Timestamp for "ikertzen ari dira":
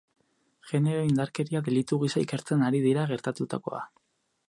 2.25-3.05